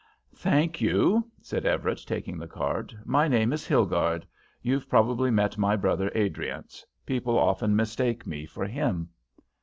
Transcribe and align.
"Thank 0.33 0.81
you," 0.81 1.29
said 1.43 1.63
Everett, 1.63 1.99
taking 2.07 2.39
the 2.39 2.47
card; 2.47 2.97
"my 3.05 3.27
name 3.27 3.53
is 3.53 3.67
Hilgarde. 3.67 4.25
You've 4.63 4.89
probably 4.89 5.29
met 5.29 5.59
my 5.59 5.75
brother, 5.75 6.09
Adriance; 6.15 6.83
people 7.05 7.37
often 7.37 7.75
mistake 7.75 8.25
me 8.25 8.47
for 8.47 8.65
him." 8.65 9.09